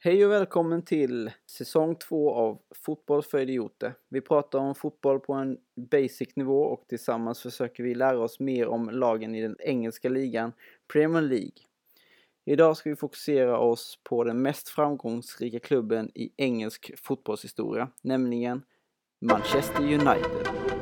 [0.00, 3.94] Hej och välkommen till säsong två av Fotboll för idioter.
[4.08, 5.58] Vi pratar om fotboll på en
[5.90, 10.52] basic nivå och tillsammans försöker vi lära oss mer om lagen i den engelska ligan,
[10.92, 11.52] Premier League.
[12.44, 18.62] Idag ska vi fokusera oss på den mest framgångsrika klubben i engelsk fotbollshistoria, nämligen
[19.20, 20.77] Manchester United.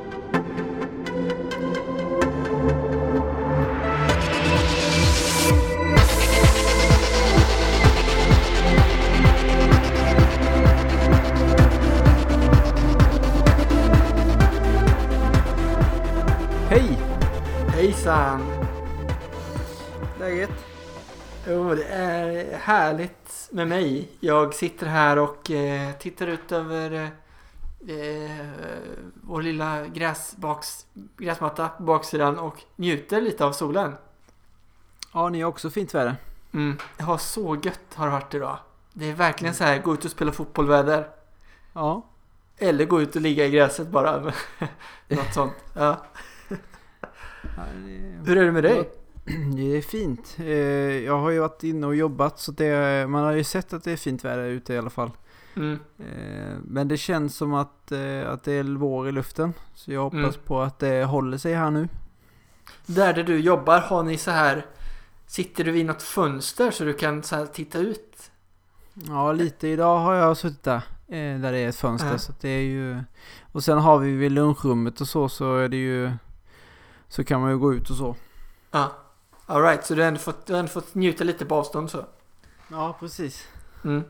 [18.07, 18.41] Hejsan!
[20.19, 20.65] Läget?
[21.47, 24.09] Jo, det är härligt med mig.
[24.19, 27.11] Jag sitter här och eh, tittar ut över
[27.87, 28.47] eh,
[29.13, 30.85] vår lilla gräsbaks,
[31.17, 33.95] gräsmatta på baksidan och njuter lite av solen.
[35.13, 36.15] Ja, ni har också fint väder.
[36.53, 38.57] Mm, jag har så gött har det varit idag.
[38.93, 41.09] Det är verkligen så här, gå ut och spela fotbollväder.
[41.73, 42.05] Ja.
[42.57, 44.33] Eller gå ut och ligga i gräset bara.
[45.07, 45.53] Något sånt.
[45.73, 46.05] Ja.
[48.25, 48.89] Hur är det med dig?
[49.55, 50.35] Det är fint.
[50.39, 50.45] Eh,
[51.05, 53.91] Jag har ju varit inne och jobbat så det, man har ju sett att det
[53.91, 55.11] är fint väder ute i alla fall.
[55.55, 55.79] Mm.
[55.99, 59.53] Eh, Men det känns som att, eh, att det är vår i luften.
[59.75, 60.33] Så jag hoppas Mm.
[60.45, 61.87] på att det håller sig här nu.
[62.85, 64.65] Där där du jobbar, har ni så här
[65.29, 68.31] Sitter du vid något fönster så du kan så titta ut?
[68.93, 70.81] Ja, lite idag har jag suttit där.
[71.41, 72.11] Där det är ett fönster.
[72.11, 72.17] Ja.
[72.17, 72.97] Så det är ju...
[73.51, 76.11] Och sen har vi vid lunchrummet och så, så är det ju...
[77.09, 78.15] Så kan man ju gå ut och så.
[78.71, 78.91] Ja.
[79.45, 82.05] Alright, så du har ändå fått, du har ändå fått njuta lite på avstånd så?
[82.71, 83.47] Ja, precis.
[83.83, 84.03] Mm.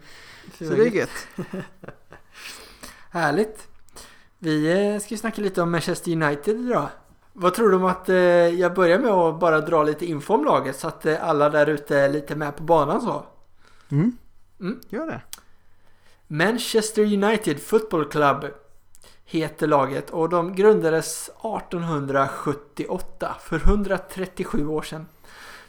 [0.58, 1.28] Så det är gött.
[3.12, 3.68] Härligt.
[4.40, 6.90] Vi eh, ska ju snacka lite om Manchester United idag.
[7.34, 10.46] Vad tror du om att eh, jag börjar med att bara dra lite info om
[10.46, 13.26] laget så att eh, alla där ute är lite med på banan så?
[13.90, 14.18] Mm.
[14.60, 14.80] Mm.
[14.90, 15.22] Gör det.
[16.28, 18.46] Manchester United Football Club
[19.30, 25.06] heter laget och de grundades 1878 för 137 år sedan.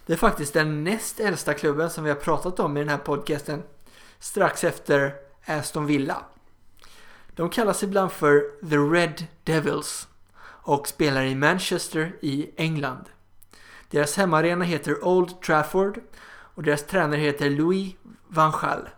[0.06, 2.98] Det är faktiskt den näst äldsta klubben som vi har pratat om i den här
[2.98, 3.62] podcasten.
[4.18, 5.14] Strax efter
[5.46, 6.22] Aston Villa.
[7.36, 10.08] De kallas ibland för The Red Devils
[10.42, 13.04] och spelar i Manchester i England.
[13.90, 16.00] Deras hemmaarena heter Old Trafford
[16.54, 17.94] och deras tränare heter Louis
[18.28, 18.88] van Gaal.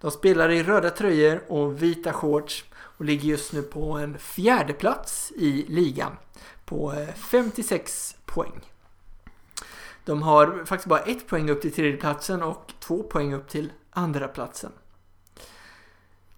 [0.00, 2.64] De spelar i röda tröjor och vita shorts
[3.00, 6.12] och ligger just nu på en fjärde plats i ligan
[6.64, 8.60] på eh, 56 poäng.
[10.04, 14.28] De har faktiskt bara ett poäng upp till tredjeplatsen och två poäng upp till andra
[14.28, 14.72] platsen.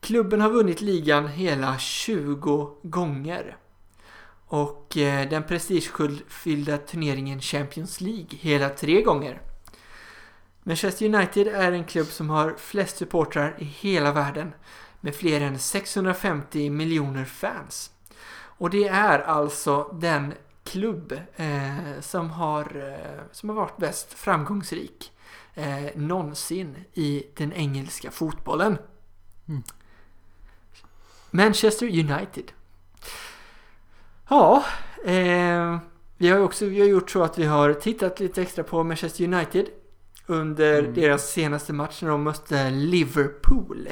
[0.01, 3.57] Klubben har vunnit ligan hela 20 gånger.
[4.47, 9.43] Och eh, den prestigefyllda turneringen Champions League hela tre gånger.
[10.63, 14.53] Manchester United är en klubb som har flest supportrar i hela världen
[15.05, 17.91] med fler än 650 miljoner fans.
[18.35, 25.13] Och det är alltså den klubb eh, som, har, eh, som har varit bäst framgångsrik
[25.55, 28.79] eh, någonsin i den engelska fotbollen.
[29.49, 29.63] Mm.
[31.31, 32.53] Manchester United.
[34.29, 34.65] Ja,
[35.05, 35.79] eh,
[36.17, 39.25] vi har också vi har gjort så att vi har tittat lite extra på Manchester
[39.25, 39.67] United
[40.27, 40.95] under Mm.
[40.95, 43.89] deras senaste match när de mötte Liverpool.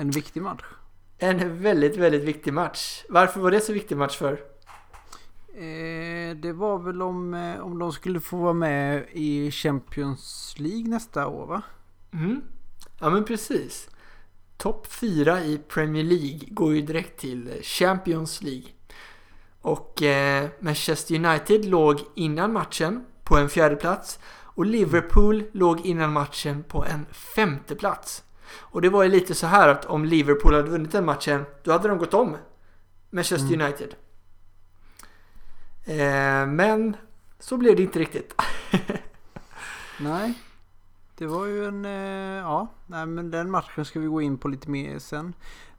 [0.00, 0.64] En viktig match.
[1.18, 3.04] En väldigt, väldigt viktig match.
[3.08, 4.32] Varför var det så viktig match för?
[5.54, 10.88] Eh, det var väl om, eh, om de skulle få vara med i Champions League
[10.88, 11.62] nästa år va?
[12.12, 12.42] Mm.
[13.00, 13.88] Ja men precis.
[14.56, 18.68] Topp 4 i Premier League går ju direkt till Champions League.
[19.60, 26.12] Och eh, Manchester United låg innan matchen på en fjärde plats och Liverpool låg innan
[26.12, 28.24] matchen på en femte plats.
[28.50, 31.72] Och det var ju lite så här att om Liverpool hade vunnit den matchen då
[31.72, 32.36] hade de gått om
[33.10, 33.60] Manchester Mm.
[33.66, 33.94] United.
[35.84, 36.96] Eh, men
[37.38, 38.34] så blev det inte riktigt.
[40.00, 40.34] Nej.
[41.16, 41.92] Det var ju en, eh,
[42.42, 45.34] ja, nej men den matchen ska vi gå in på lite mer sen.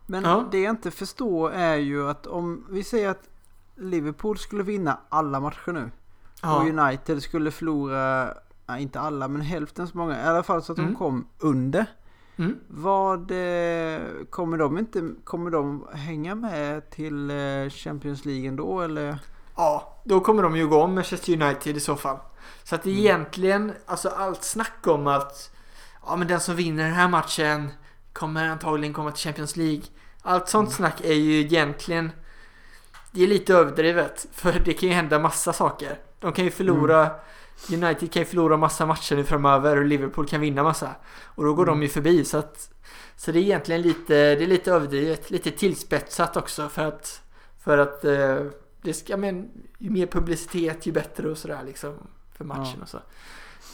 [0.06, 0.48] Men Ja.
[0.52, 3.30] det jag inte förstår är ju att om vi säger att
[3.76, 5.92] Liverpool skulle vinna alla matcher nu.
[6.44, 8.34] Och United skulle förlora,
[8.68, 10.24] nej, inte alla men hälften så många.
[10.24, 10.92] I alla fall så att Mm.
[10.92, 11.86] de kom under.
[12.40, 12.60] Mm.
[12.68, 19.20] Vad eh, kommer de inte, kommer de hänga med till eh, Champions League ändå eller?
[19.56, 22.18] Ja, då kommer de ju gå om Manchester United i så fall.
[22.64, 25.52] Så att egentligen, alltså allt snack om att
[26.06, 27.70] ja men den som vinner den här matchen
[28.14, 29.84] kommer antagligen komma till Champions League.
[30.22, 32.12] Allt sånt snack är ju egentligen
[33.12, 34.28] det är lite överdrivet.
[34.32, 36.00] För det kan ju hända massa saker.
[36.20, 37.10] De kan ju förlora
[37.74, 40.96] United kan ju förlora massa matcher nu framöver och Liverpool kan vinna massa.
[41.24, 41.80] Och då går Mm.
[41.80, 42.72] de ju förbi så att
[43.16, 47.22] så det är egentligen lite, det är lite överdrivet, lite tillspetsat också för att
[47.64, 48.38] för att eh,
[48.82, 51.94] det ska, men ju mer publicitet ju bättre och sådär liksom
[52.38, 52.82] för matchen Ja.
[52.82, 52.98] och så.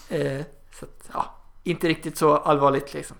[0.09, 0.41] Eh,
[0.79, 3.17] så att, ja, inte riktigt så allvarligt liksom.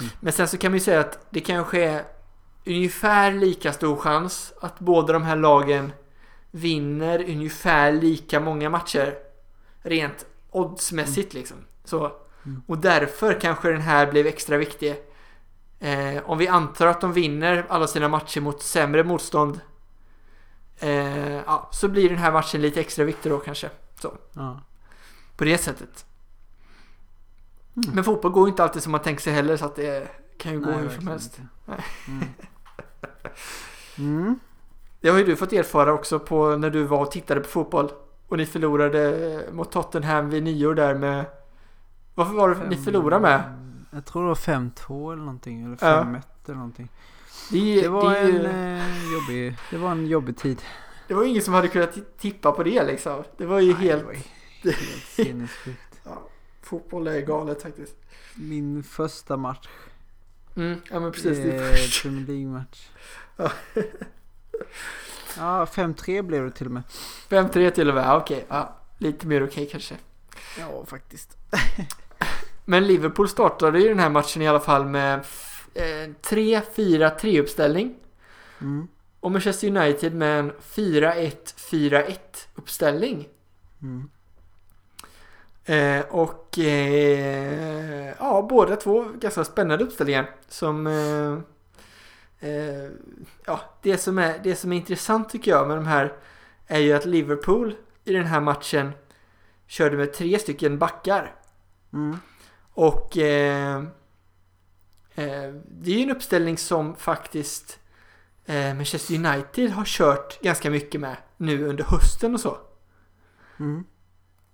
[0.00, 0.10] Mm.
[0.20, 2.04] Men sen så kan man ju säga att det kanske är
[2.66, 5.92] ungefär lika stor chans att båda de här lagen
[6.56, 9.14] vinner ungefär lika många matcher
[9.82, 11.56] rent oddsmässigt liksom.
[11.84, 12.12] Så,
[12.44, 12.62] Mm.
[12.66, 14.96] och därför kanske den här blev extra viktig.
[15.80, 19.60] Eh, om vi antar att de vinner alla sina matcher mot sämre motstånd
[20.78, 23.70] eh, ja, så blir den här matchen lite extra viktig då kanske.
[24.00, 24.60] Så, Ja.
[25.36, 26.06] på det sättet.
[27.76, 27.90] Mm.
[27.94, 30.60] Men fotboll går inte alltid som man tänker sig heller så att det kan ju
[30.60, 31.38] gå Nej, hur som helst.
[35.00, 37.90] Det har ju du fått erfara också på när du var och tittade på fotboll.
[38.28, 41.24] Och ni förlorade mot Tottenham vid nyår där med...
[42.14, 43.42] Varför var det ni förlorade med?
[43.92, 45.64] Jag tror det var 5-2 eller någonting.
[45.64, 46.02] Eller Ja.
[46.02, 46.88] 5-1 eller någonting.
[47.50, 48.46] Det, Det var det, en
[48.76, 50.62] eh, jobbig, det var en jobbig tid.
[51.08, 53.24] det var ju ingen som hade kunnat ti- tippa på det liksom.
[53.36, 54.00] Det var ju Nej, helt...
[54.02, 54.12] det var
[54.64, 55.80] helt sinnessjukt.
[56.04, 56.22] Ja,
[56.62, 57.96] fotboll är galet faktiskt.
[58.34, 59.68] Min första match.
[60.56, 61.38] Mm, ja men precis.
[61.38, 62.02] Eh.
[62.02, 62.88] Premier League-match.
[65.38, 65.58] Ja.
[65.58, 66.82] Ja, 5-3 blev det till och med.
[67.28, 68.44] 5-3 till och med, ja, okej.
[68.48, 69.94] Ja, lite mer okej kanske.
[70.58, 71.36] Ja, faktiskt.
[72.64, 75.18] Men Liverpool startade ju den här matchen i alla fall med
[75.74, 77.94] eh, 3-4-3 uppställning.
[78.60, 78.88] Mm.
[79.20, 82.16] Och Manchester United med en 4-1-4-1
[82.54, 83.28] uppställning.
[83.82, 84.10] Mm.
[85.64, 90.30] Eh, och eh, ja, båda två ganska spännande uppställningar.
[90.48, 91.38] Som eh,
[92.46, 92.90] eh,
[93.46, 96.12] ja, det som, är, det som är intressant tycker jag med de här
[96.66, 98.92] är ju att Liverpool i den här matchen
[99.66, 101.34] körde med tre stycken backar.
[101.92, 102.18] Mm.
[102.72, 103.76] Och eh,
[105.14, 107.78] eh, det är ju en uppställning som faktiskt
[108.46, 112.58] eh, Manchester United har kört ganska mycket med nu under hösten och så.
[113.60, 113.84] Mm.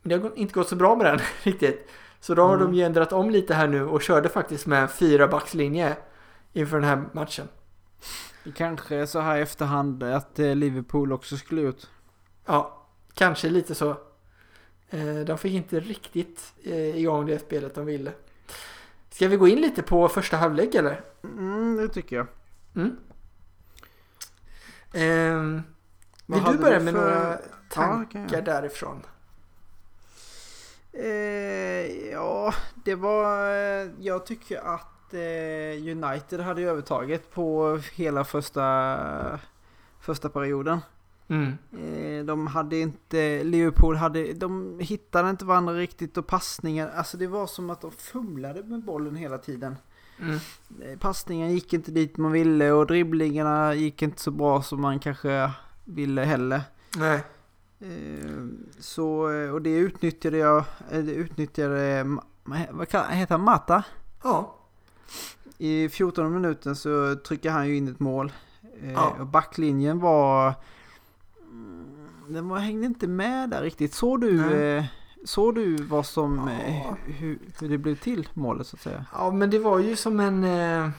[0.03, 1.91] Det har inte gått så bra med den riktigt.
[2.21, 2.67] Så då har Mm.
[2.67, 5.97] de ju ändrat om lite här nu och körde faktiskt med en fyra backslinje
[6.53, 7.49] inför den här matchen.
[8.55, 11.91] Kanske så här i efterhand att eh, Liverpool också skulle ut.
[12.47, 13.91] Ja, kanske lite så.
[14.91, 18.13] Eh, de fick inte riktigt eh, igång det spelet de ville.
[19.11, 21.01] Ska vi gå in lite på första halvlek eller?
[21.25, 22.27] Mm, det tycker jag.
[22.77, 22.97] Mm.
[26.27, 27.39] Vad vill du börja med för- några Ja,
[27.71, 28.45] tankar jag.
[28.45, 29.03] därifrån?
[30.93, 33.51] Eh, ja, det var...
[33.51, 39.41] eh, Jag tycker att eh, United hade övertaget på hela första,
[40.01, 40.81] första perioden.
[41.29, 41.59] Mm.
[41.73, 43.45] Eh, de hade inte...
[43.45, 44.33] Liverpool hade...
[44.33, 46.91] De hittade inte varandra riktigt och passningar...
[46.97, 49.77] Alltså det var som att de fumlade med bollen hela tiden.
[50.21, 50.39] Mm.
[50.83, 54.99] Eh, Passningen gick inte dit man ville och dribblingarna gick inte så bra som man
[55.01, 55.51] kanske
[55.85, 56.63] ville heller.
[56.97, 57.21] Nej.
[58.79, 59.09] Så,
[59.53, 62.07] och det utnyttjade jag, det utnyttjade,
[62.71, 63.85] vad heter han, Mata?
[64.23, 64.59] Ja.
[65.59, 68.33] I 14 minuten så trycker han ju in ett mål.
[68.83, 69.17] Eh, Ja.
[69.21, 70.55] Och backlinjen var,
[71.51, 71.85] mm,
[72.29, 73.95] den var, hängde inte med där riktigt.
[73.95, 74.85] Såg du, eh,
[75.25, 76.97] såg du vad som, eh, Ja.
[77.05, 79.05] hur, hur det blev till målet så att säga?
[79.13, 80.45] ja, men det var ju som en...
[80.45, 80.91] Eh,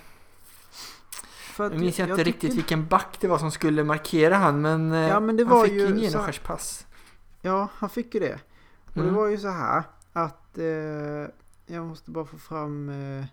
[1.53, 4.91] För jag minns inte tycker- riktigt vilken back det var som skulle markera han men,
[4.91, 6.85] eh, Ja, men det han var fick ju ju en så- genomskärspass.
[7.41, 8.39] Ja, han fick ju det.
[8.85, 9.07] Och Mm.
[9.09, 10.65] det var ju så här att eh,
[11.75, 13.25] jag måste bara få fram eh,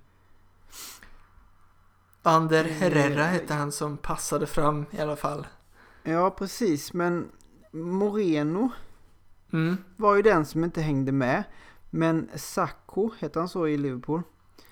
[2.23, 5.47] Ander Eh, Herrera hette han som passade fram i alla fall.
[6.03, 6.93] Ja, precis.
[6.93, 7.29] Men
[7.73, 8.69] Moreno
[9.53, 9.77] Mm.
[9.97, 11.45] var ju den som inte hängde med.
[11.91, 14.23] Men Sacco, heter han så i Liverpool?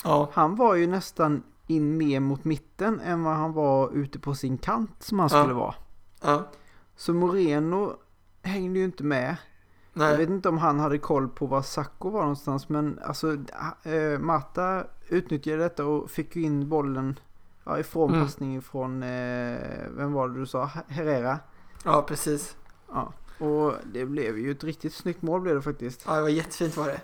[0.05, 0.31] Ja.
[0.33, 4.59] Han var ju nästan in mer mot mitten än vad han var ute på sin
[4.59, 5.43] kant som han Ja.
[5.43, 5.75] skulle vara.
[6.23, 6.49] ja.
[6.97, 7.97] Så Moreno
[8.43, 9.37] hängde ju inte med.
[9.99, 10.17] Jag Nej.
[10.17, 13.37] vet inte om han hade koll på var Sacco var någonstans men alltså
[13.83, 17.19] äh, Mata utnyttjade detta och fick ju in bollen
[17.65, 18.25] ja, ifrån Mm.
[18.25, 19.59] passningen från, eh,
[19.97, 21.39] vem var det du sa, Herrera?
[21.85, 22.57] Ja, precis.
[22.93, 23.13] Ja,
[23.47, 26.05] och det blev ju ett riktigt snyggt mål blev det faktiskt.
[26.07, 27.01] Ja, det var jättefint var det.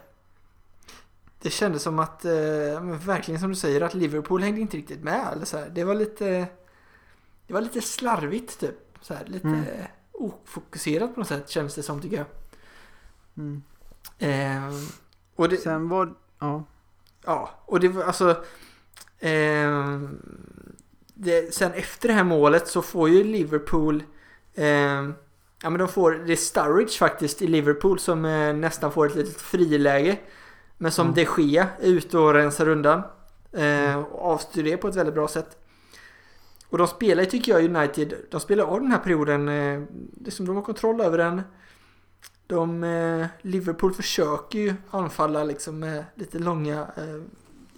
[1.42, 2.32] Det kändes som att, eh,
[3.06, 5.28] verkligen som du säger, att Liverpool hängde inte riktigt med.
[5.32, 5.70] Eller så här.
[5.74, 6.46] Det var lite,
[7.46, 8.74] det var lite slarvigt typ.
[9.00, 9.64] Så här, lite Mm.
[10.12, 12.26] ofokuserat på något sätt känns det som tycker jag.
[13.36, 13.62] Mm.
[14.18, 14.74] Eh,
[15.36, 16.64] och det, Sen var, ja,
[17.24, 18.44] Ja, och det var alltså...
[19.20, 20.18] ehm,
[21.14, 24.02] det, sen efter det här målet så får ju Liverpool...
[24.54, 25.14] ehm,
[25.62, 29.14] Ja men de får, det är Sturridge faktiskt i Liverpool som eh, nästan får ett
[29.14, 30.18] litet friläge.
[30.78, 31.14] Men som Mm.
[31.14, 33.02] de Gea är ute och rensar undan.
[33.52, 35.58] Eh, och avstyr det på ett väldigt bra sätt.
[36.70, 39.82] Och de spelar ju, tycker jag United, de spelar av den här perioden, eh,
[40.24, 41.42] liksom de har kontroll över den.
[42.46, 47.22] De, eh, Liverpool försöker ju anfalla liksom med lite långa eh,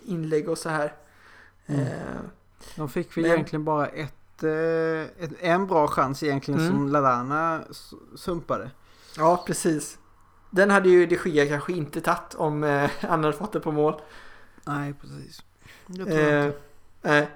[0.04, 0.94] inlägg och så här.
[1.66, 1.80] Mm.
[1.80, 1.88] Eh,
[2.76, 6.72] De fick väl Men- egentligen bara ett, eh, ett, en bra chans egentligen Mm.
[6.72, 8.70] som Lalana s- sumpade.
[9.16, 9.98] Ja, precis.
[10.50, 13.72] Den hade ju de Gea kanske inte tagit om eh, han hade fått det på
[13.72, 14.00] mål.
[14.64, 15.42] Nej, precis.
[15.86, 16.58] Jag tror Eh, inte.
[17.02, 17.28] nej.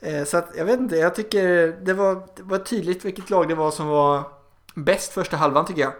[0.00, 3.48] Eh, så att jag vet inte, jag tycker det var, det var tydligt vilket lag
[3.48, 4.24] det var som var
[4.74, 5.92] bäst första halvan tycker jag.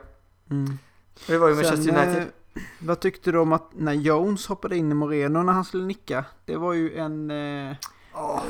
[0.50, 0.78] Mm.
[1.26, 2.22] Det var ju Manchester Sen, United.
[2.22, 5.84] eh, vad tyckte du om att när Jones hoppade in i Moreno när han skulle
[5.84, 6.24] nicka?
[6.44, 7.76] Det var ju en eh,
[8.14, 8.42] Åh,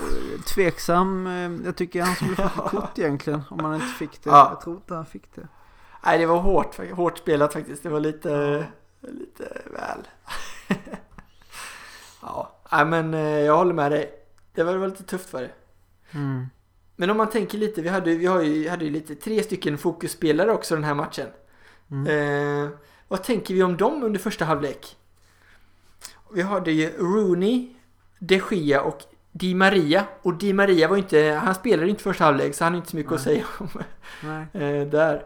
[0.55, 1.27] tveksam...
[1.27, 4.31] Eh, jag tycker han skulle fått kort egentligen om han inte fick det.
[4.31, 4.49] Ja.
[4.51, 5.49] Jag tror inte han fick det.
[6.05, 7.83] nej, det var hårt, hårt spelat faktiskt.
[7.83, 8.67] Det var lite,
[9.01, 10.09] lite väl.
[12.23, 14.11] ja, nej, men eh, jag håller med dig.
[14.55, 15.51] Det var, det var lite tufft för det.
[16.11, 16.47] Mm.
[17.03, 19.79] Men om man tänker lite, vi hade, vi har ju, hade ju lite tre stycken
[19.79, 21.27] fokusspelare också den här matchen.
[21.91, 22.07] Mm.
[22.65, 22.71] Eh,
[23.09, 24.97] vad tänker vi om dem under första halvlek?
[26.33, 27.69] Vi hade ju Rooney,
[28.19, 30.07] De Gea och Di Maria.
[30.23, 32.97] Och Di Maria var inte, han spelade inte första halvlek så han har inte så
[32.97, 33.69] mycket att säga om
[34.25, 34.47] Nej.
[34.81, 35.25] eh, där.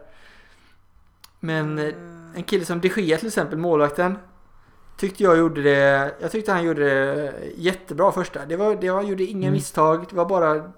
[1.39, 1.93] Men eh,
[2.35, 4.17] en kille som De Gea till exempel, målvakten.
[4.97, 8.45] Tyckte jag gjorde det, jag tyckte han gjorde det jättebra första.
[8.45, 9.53] Det var, det var, han gjorde inga Mm.
[9.53, 10.71] misstag, det var bara,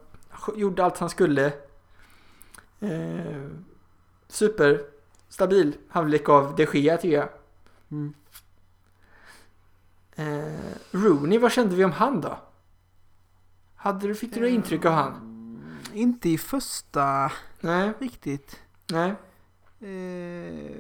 [0.55, 1.53] gjorde allt han skulle.
[2.79, 3.47] Eh,
[4.27, 4.81] super
[5.29, 7.29] stabil halvlek av De Gea tycker jag.
[7.91, 8.13] Mm.
[10.15, 12.39] Eh, Rooney, vad kände vi om han då?
[13.75, 15.25] Hade du, fick du några intryck av han?
[15.93, 18.59] Inte i första Nej, riktigt.
[18.91, 19.15] nej.
[19.79, 20.71] Eh,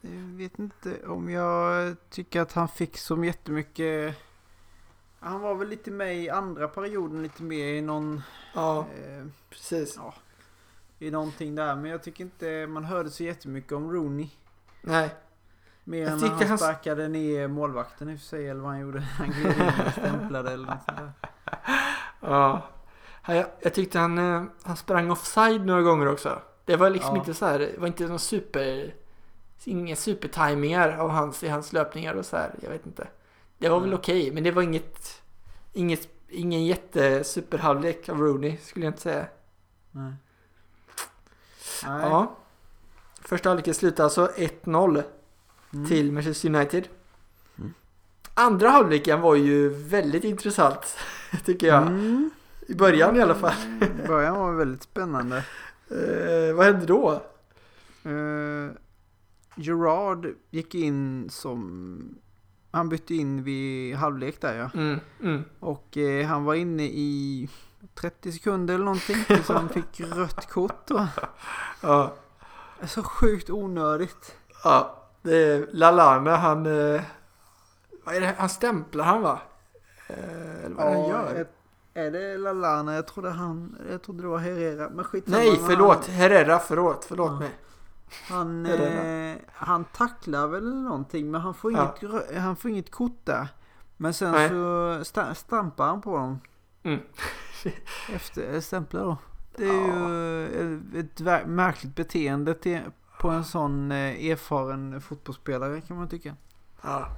[0.00, 4.16] jag vet inte om jag tycker att han fick så jättemycket.
[5.24, 8.22] Han var väl lite med i andra perioden, lite mer i någon...
[8.54, 9.94] Ja, Eh, precis.
[9.96, 10.14] ja,
[10.98, 11.76] I någonting där.
[11.76, 14.28] Men jag tycker inte man hörde så jättemycket om Rooney.
[14.82, 15.14] Nej.
[15.84, 18.48] Mer Jag än när han han- sparkade ner målvakten i och för sig.
[18.48, 19.00] Eller vad han gjorde.
[19.00, 21.10] Han gled in och stämplade eller något sånt där.
[22.20, 22.62] Ja.
[23.26, 26.38] Jag, jag tyckte han, eh, han sprang offside några gånger också.
[26.64, 27.18] Det var liksom Ja.
[27.20, 28.94] inte så här, det var inte någon super,
[29.64, 32.54] inga supertimingar av hans, i hans löpningar och så här.
[32.62, 33.08] Jag vet inte.
[33.58, 35.22] Det var väl okej, men det var inget,
[35.72, 39.26] inget, ingen jättesuperhalvlek av Rooney skulle jag inte säga.
[39.90, 40.12] Nej.
[41.84, 42.00] Nej.
[42.10, 42.36] Ja.
[43.20, 45.02] Första halvleken slutade alltså 1-0
[45.74, 45.86] Mm.
[45.86, 46.88] till Manchester United.
[47.58, 47.74] Mm.
[48.34, 50.96] Andra halvleken var ju väldigt intressant,
[51.44, 51.82] tycker jag.
[51.82, 52.30] Mm.
[52.68, 53.52] I början i alla fall.
[54.04, 55.44] I början var väldigt spännande.
[55.90, 57.22] Eh, vad hände då?
[58.06, 58.70] Uh,
[59.56, 62.18] Gerard gick in som...
[62.74, 64.70] Han bytte in vid halvlek där ja.
[64.80, 65.44] Mm, mm.
[65.60, 67.48] Och eh, han var inne i
[67.94, 69.24] 30 sekunder eller någonting.
[69.26, 70.90] Tills han fick rött kort.
[70.90, 71.08] Va?
[71.80, 72.14] Ja,
[72.86, 74.36] Så sjukt onödigt.
[74.64, 75.00] ja.
[75.22, 76.66] Det är Lalana, han...
[76.66, 77.00] Eh,
[78.04, 78.34] vad är det?
[78.38, 79.38] Han stämplar han va?
[80.08, 81.34] Eh, eller vad det han gör?
[81.34, 81.54] ett-
[81.94, 82.94] Är det Lallana?
[82.94, 83.76] Jag trodde han...
[83.90, 84.88] Jag trodde det var Herrera.
[84.90, 85.36] Men skitsamma.
[85.36, 86.06] Nej, förlåt.
[86.06, 87.04] Han, Herrera, förlåt.
[87.08, 87.38] Förlåt Ja.
[87.38, 87.50] mig.
[88.28, 91.30] Han, eh, han tacklar väl någonting.
[91.30, 91.94] Men han får Ja.
[92.02, 93.48] inget, han får inget kort där.
[93.96, 94.48] Men sen Nej.
[94.48, 94.54] så
[95.04, 96.40] sta- stampar han på dem.
[96.82, 97.00] Mm.
[98.14, 99.16] Efter stämplar då.
[99.56, 100.44] Det är ju
[100.94, 102.80] eh, ett märkligt beteende till,
[103.20, 106.36] på en sån eh, erfaren fotbollsspelare kan man tycka.
[106.82, 107.08] Ja.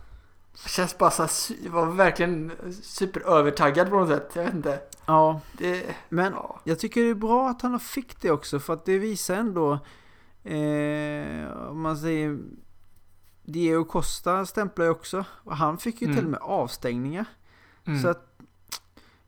[0.67, 2.53] Känns bara så var verkligen
[2.83, 4.31] superövertaggad på något sätt.
[4.35, 4.81] Jag vet inte.
[5.07, 5.95] Ja, Det...
[6.09, 6.61] men Ja.
[6.65, 9.79] jag tycker det är bra att han fick det också för att det visar ändå
[10.47, 12.39] eh, om man säger
[13.45, 16.17] Diego Costa stämplar ju också och han fick ju Mm.
[16.17, 17.25] till och med avstängningar.
[17.87, 18.03] Mm.
[18.03, 18.39] Så att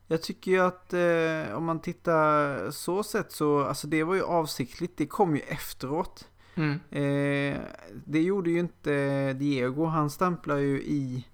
[0.07, 4.23] jag tycker ju att eh, om man tittar så sett så, alltså det var ju
[4.23, 6.29] avsiktligt, det kom ju efteråt.
[6.55, 6.73] Mm.
[6.91, 7.61] Eh,
[8.07, 11.27] det gjorde ju inte Diego, han stämplar ju i,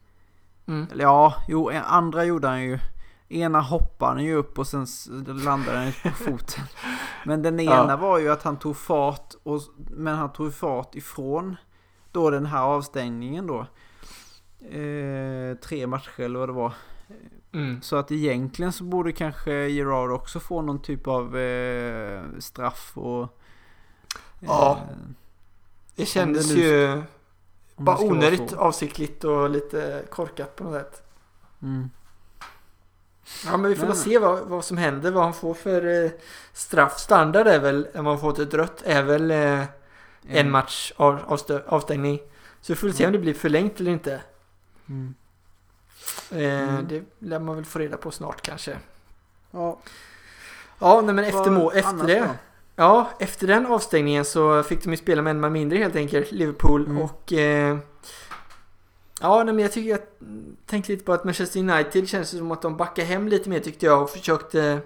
[0.66, 0.86] Mm.
[0.92, 2.78] eller ja, jo, andra gjorde han ju.
[3.28, 4.86] Ena hoppade han ju upp och sen
[5.72, 6.64] han ju på foten.
[7.24, 7.96] Men den ena Ja.
[7.96, 11.56] var ju att han tog fart, och, men han tog fart ifrån
[12.12, 13.66] då den här avstängningen då.
[14.70, 16.72] Eh, tre matcher eller vad det var.
[17.52, 17.82] Mm.
[17.82, 23.38] Så att egentligen så borde kanske Gerard också få någon typ av eh, straff och...
[24.40, 24.78] Ja.
[24.90, 24.96] eh,
[25.96, 27.02] Det kändes det nu ju
[27.76, 31.02] bara onödigt avsiktligt och lite korkat på något sätt.
[31.62, 31.90] Mm.
[33.46, 36.10] Ja men vi får väl se vad, vad som händer, vad han får för eh,
[36.52, 36.98] straff.
[36.98, 39.62] Standard är väl, om man fått ett rött, är väl eh,
[40.28, 42.20] en match av, avstö- avstängning.
[42.60, 44.20] Så vi får se om det blir förlängt eller inte.
[44.88, 45.14] Mm.
[46.30, 46.86] Eh, Mm.
[46.88, 48.78] Det lär man väl få reda på snart kanske.
[49.50, 49.78] Ja,
[50.78, 52.20] Ja, nej, men efter, må, efter det.
[52.20, 52.26] då?
[52.76, 56.32] Ja, efter den avstängningen så fick de ju spela med en man mindre helt enkelt,
[56.32, 56.86] Liverpool.
[56.86, 57.02] Mm.
[57.02, 57.78] Och eh,
[59.20, 60.00] ja, nej, men jag tycker jag
[60.66, 63.86] tänkte lite på att Manchester United känns som att de backade hem lite mer tyckte
[63.86, 64.80] jag och försökte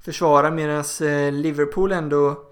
[0.00, 2.44] försvara medan eh, Liverpool ändå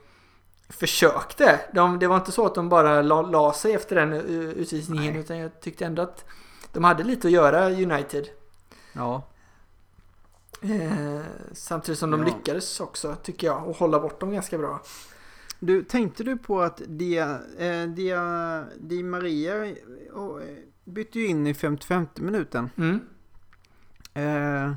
[0.69, 1.61] försökte.
[1.73, 5.13] De, det var inte så att de bara la, la sig efter den eh, utvisningen
[5.13, 5.23] Nej.
[5.23, 6.25] utan jag tyckte ändå att
[6.73, 8.29] de hade lite att göra United.
[8.93, 9.23] Ja.
[10.63, 11.21] Eh,
[11.53, 12.27] samtidigt som de Ja.
[12.27, 14.83] lyckades också tycker jag och hålla bort dem ganska bra.
[15.61, 19.75] Du, tänkte du på att Dia, eh, Dia, Di Maria eh,
[20.87, 22.71] bytte ju in i 55 minuten.
[22.77, 23.01] Mm.
[24.15, 24.75] Eh,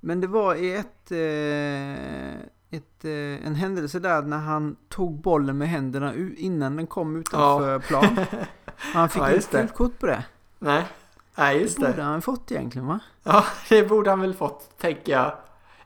[0.00, 2.34] men det var i ett, eh,
[2.78, 7.78] ett, eh, en händelse där när han tog bollen med händerna innan den kom utanför
[7.78, 8.16] plan.
[8.76, 9.58] Han fick Ja, ja, det.
[9.60, 10.24] gult kort på det.
[10.58, 10.86] Nej,
[11.34, 12.02] Nej Det just borde det.
[12.02, 13.00] han fått egentligen va?
[13.22, 15.32] Ja, det borde han väl fått, tänker jag.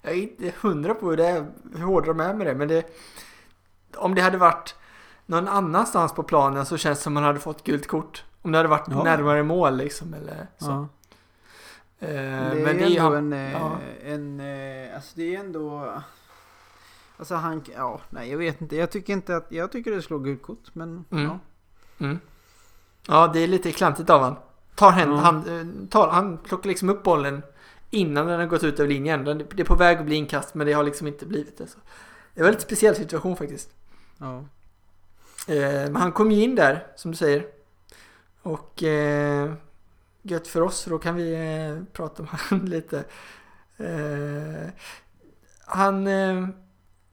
[0.03, 2.69] Jag är inte hundra på hur, det är, hur hårda de är med det, men
[2.69, 2.87] det...
[3.97, 4.75] Om det hade varit
[5.27, 8.25] någon annanstans på planen så känns det som man hade fått gult kort.
[8.45, 9.03] Om det hade varit Ja.
[9.03, 10.67] närmare mål liksom, eller så.
[10.67, 10.89] Ja.
[12.07, 13.79] Eh, Det är men är ändå han- en, eh, ja.
[14.05, 15.93] en, eh, alltså det är ändå,
[17.17, 20.19] alltså han, ja, nej jag vet inte, jag tycker inte att, jag tycker det slår
[20.19, 21.25] gult kort, men Mm.
[21.25, 21.39] ja.
[21.99, 22.19] Mm.
[23.09, 24.37] Ja, det är lite klantigt av han.
[24.75, 25.17] Tar hen, Ja.
[25.17, 27.43] han, eh, tar, han plockar liksom upp bollen
[27.91, 29.25] innan den har gått ut över linjen.
[29.25, 31.67] Den- Det är på väg att bli inkast men det har liksom inte blivit det.
[31.67, 31.79] Så.
[32.35, 33.71] Det var en lite speciell situation faktiskt.
[34.19, 34.45] ja.
[35.49, 35.55] Eh,
[35.91, 37.47] men han kom ju in där, som du säger.
[38.45, 39.53] Och eh,
[40.23, 43.05] gött för oss, för då kan vi eh, prata om han lite.
[43.77, 44.71] Eh,
[45.67, 46.07] han...
[46.07, 46.49] Eh,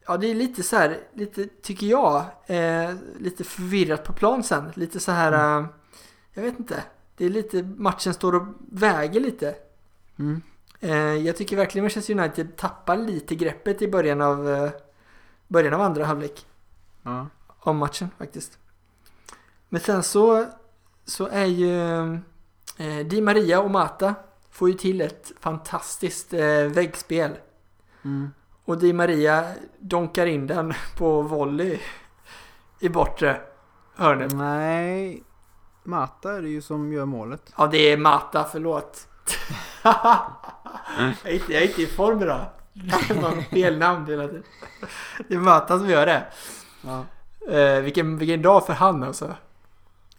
[0.08, 4.72] ja, det är lite så här, lite, tycker jag, eh, lite förvirrat på plan sen.
[4.76, 5.66] Lite så här, eh,
[6.34, 6.84] jag vet inte.
[7.18, 9.56] Det är lite, matchen står och väger lite.
[10.20, 10.42] Mm.
[10.80, 14.70] Eh, jag tycker verkligen Manchester United tappar lite greppet i början av,
[15.48, 16.46] början av andra halvlek
[17.04, 17.28] ja.
[17.60, 18.58] om matchen faktiskt.
[19.70, 20.46] Men sen så,
[21.06, 22.14] så är ju
[22.78, 24.16] eh, Di Maria och Mata
[24.52, 27.32] får ju till ett fantastiskt eh, väggspel.
[28.06, 28.32] Mm.
[28.66, 31.80] Och Di Maria donkar in den på volley
[32.80, 33.42] i bortre
[33.96, 34.34] hörnet.
[34.34, 35.24] Nej,
[35.84, 37.54] Mata är det ju som gör målet.
[37.58, 39.08] Ja, det är Mata, förlåt.
[39.84, 39.96] jag,
[41.24, 42.46] är inte, jag är inte i form idag.
[43.50, 44.44] Fel namn hela tiden.
[45.28, 46.24] Det är Mata som gör det.
[46.82, 47.06] Ja.
[47.56, 49.36] Eh, vilken, vilken dag för han alltså.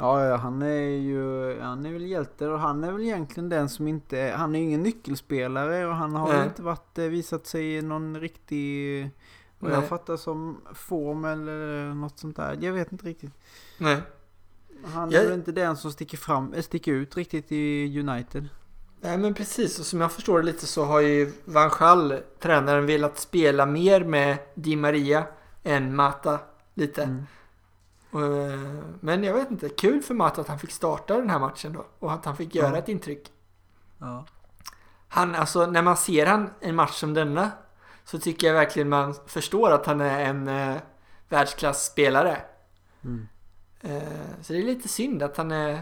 [0.02, 3.68] Ja, ja, han är ju, han är väl hjälte och han är väl egentligen den
[3.68, 6.44] som inte, han är ju ingen nyckelspelare och han har Nej.
[6.46, 9.10] inte varit, eh, visat sig i någon riktig,
[9.58, 12.58] vad jag fattar som form eller något sånt där.
[12.60, 13.30] Jag vet inte riktigt.
[13.78, 13.98] Nej.
[14.84, 18.48] Han är Jag- väl inte den som sticker fram, eh, sticker ut riktigt i United.
[19.00, 22.86] Nej men precis, och som jag förstår det lite så har ju Van Schall, tränaren,
[22.86, 25.24] velat spela mer med Di Maria
[25.62, 26.40] än Mata
[26.74, 27.02] lite.
[27.02, 27.22] Mm.
[28.14, 28.60] Eh,
[29.00, 31.86] Men jag vet inte, kul för Mata att han fick starta den här matchen då
[31.98, 32.76] och att han fick göra Ja.
[32.78, 33.32] ett intryck.
[33.98, 34.24] Ja.
[35.08, 37.50] Han, alltså när man ser han en match som denna
[38.04, 40.76] så tycker jag verkligen man förstår att han är en eh,
[41.28, 42.42] världsklasspelare.
[43.04, 43.28] Mm.
[43.80, 44.02] Eh,
[44.42, 45.80] så det är lite synd att han är,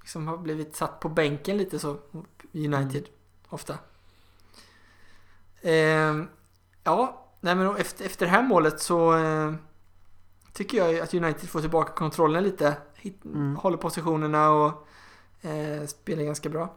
[0.00, 1.96] liksom har blivit satt på bänken lite så
[2.52, 3.08] United
[3.48, 3.78] ofta.
[5.60, 6.22] Eh,
[6.84, 9.54] ja, nej men efter, efter det här målet så eh,
[10.54, 12.76] tycker jag att United får tillbaka kontrollen lite.
[12.94, 13.56] Hit, Mm.
[13.56, 14.86] Håller positionerna och
[15.42, 16.74] eh, spelar ganska bra.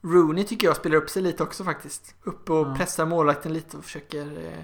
[0.00, 2.14] Rooney tycker jag spelar upp sig lite också faktiskt.
[2.22, 2.74] Upp och Ja.
[2.76, 4.26] pressar målvakten lite och försöker...
[4.46, 4.58] Eh,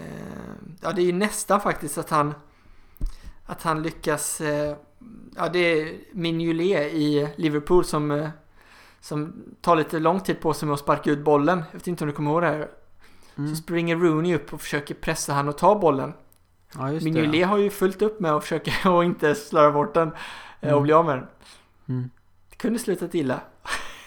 [0.00, 2.34] eh, ja, det är ju nästan faktiskt att han
[3.46, 4.40] att han lyckas...
[4.40, 4.76] Eh,
[5.36, 8.28] ja, det är Mignolet i Liverpool som, eh,
[9.00, 11.62] som tar lite lång tid på sig med att sparka ut bollen.
[11.70, 12.70] Jag vet inte om du kommer ihåg det här.
[13.36, 13.50] Mm.
[13.50, 16.12] Så springer Rooney upp och försöker pressa han och ta bollen.
[16.78, 17.12] Ja, just det.
[17.12, 20.08] Mignolet har ju fullt upp med att försöka och inte slarva bort den
[20.60, 20.82] eh, och Mm.
[20.82, 21.26] bli av med den.
[21.88, 22.10] Mm.
[22.50, 23.40] Det kunde slutat illa.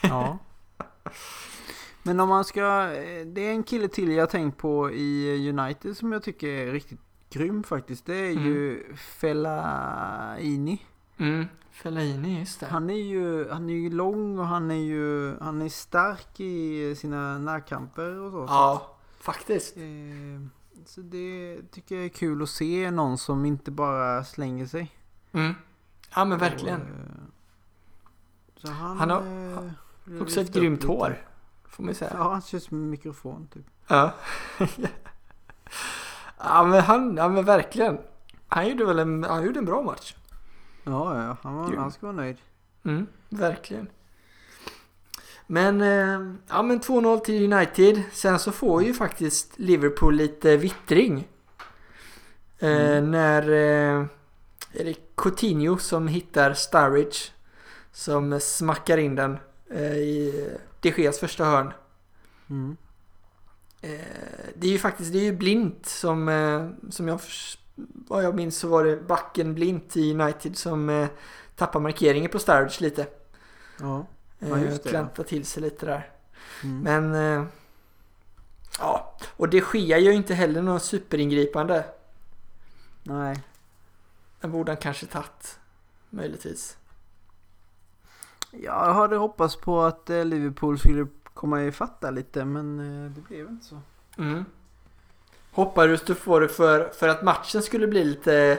[0.02, 0.38] Ja.
[2.02, 5.96] Men om man ska, eh, det är en kille till jag tänkt på i United
[5.96, 7.00] som jag tycker är riktigt
[7.30, 8.06] grym faktiskt.
[8.06, 10.82] Det är ju Fellaini.
[11.18, 11.46] Mm.
[11.70, 12.66] Fellaini, just det.
[12.66, 16.94] Han är ju, han är ju lång och han är ju, han är stark i
[16.96, 18.44] sina närkamper och så.
[18.48, 19.74] Ja, faktiskt.
[19.74, 20.40] Så, eh,
[20.88, 24.90] så det tycker jag är kul att se någon som inte bara slänger sig.
[25.32, 25.54] Mm.
[26.14, 26.80] Ja men verkligen.
[26.80, 27.24] Och, eh,
[28.56, 29.66] så han, Han har-
[30.16, 30.92] eh, Också ett grymt lite.
[30.92, 31.24] hår.
[31.68, 32.10] Får man säga.
[32.14, 33.66] Ja, han kör som en mikrofon typ.
[33.88, 34.14] Ja.
[36.38, 37.98] ja men han, ja men verkligen.
[38.48, 40.14] Han gjorde väl en, han gjorde en bra match.
[40.84, 41.78] Ja, ja, han, var, Grym.
[41.78, 42.36] han ska vara nöjd.
[42.84, 43.88] Mm, verkligen.
[45.50, 48.02] Men, eh, ja men 2-0 till United.
[48.12, 51.28] Sen så får ju faktiskt Liverpool lite vittring.
[52.58, 53.10] Eh, Mm.
[53.10, 54.04] När eh,
[54.72, 57.18] är det Coutinho som hittar Sturridge.
[57.92, 59.38] Som smackar in den
[59.70, 60.48] eh, i
[60.80, 61.72] De Geas första hörn.
[62.50, 62.76] Mm.
[63.80, 63.90] Eh,
[64.54, 67.20] det är ju faktiskt, det är ju Blint som, eh, som jag,
[68.08, 71.08] vad jag minns så var det backen Blint i United som eh,
[71.56, 73.06] tappar markeringen på Sturridge lite.
[73.80, 74.06] Ja.
[74.38, 76.10] Ja, Eh, just det, Klanta till sig lite där.
[76.64, 76.80] Mm.
[76.80, 77.46] Men eh,
[78.78, 81.84] ja, och det sker ju inte heller någon superingripande.
[83.02, 83.42] Nej.
[84.40, 85.58] Den borde han kanske tagit.
[86.10, 86.76] Möjligtvis.
[88.50, 93.20] Jag hade hoppats på att eh, Liverpool skulle komma ifatt där lite, men eh, det
[93.20, 93.80] blev inte så.
[94.18, 94.44] Mm.
[95.50, 98.58] Hoppades du få det för, för att matchen skulle bli lite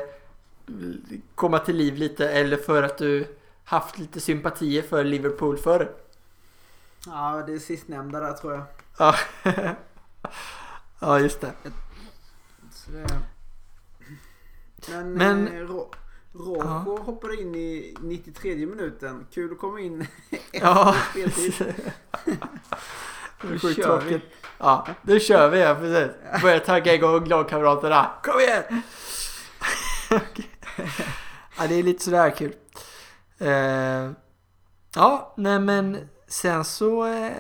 [1.36, 3.39] komma till liv lite eller för att du
[3.70, 5.92] haft lite sympatier för Liverpool förr?
[7.06, 8.64] Ja, det är sistnämnda där tror jag.
[8.98, 9.16] Ja.
[11.00, 11.52] ja, just det.
[12.88, 13.08] Det...
[14.92, 15.92] Men, Men- eh, Ro-
[16.34, 19.26] Rojo hoppade in i 93 minuten.
[19.34, 20.08] Kul att komma in
[20.52, 21.76] Ja, efter speltid.
[23.42, 24.22] Det är Nu sjukt kör vi.
[24.58, 26.42] Ja, nu kör vi ja, precis.
[26.42, 28.12] Börjar tagga igång lagkamraterna.
[28.24, 28.82] Kom igen!
[31.58, 32.54] ja, det är lite sådär kul.
[33.40, 34.12] Eh,
[34.96, 37.32] ja, nej men sen så eh,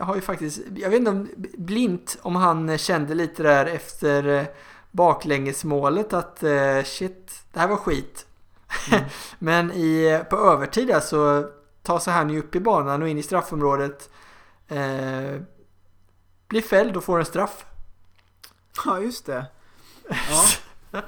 [0.00, 4.44] har ju faktiskt, jag vet inte om Blint, om han kände lite där efter eh,
[4.90, 8.26] baklängesmålet att eh, shit, det här var skit.
[8.92, 9.04] Mm.
[9.38, 11.48] men i, på övertid där så
[11.82, 14.10] tar sig han ju upp i banan och in i straffområdet.
[14.68, 15.40] Eh,
[16.48, 17.66] blir fälld och får en straff.
[18.84, 19.46] Ja, just det.
[20.92, 21.02] Ja.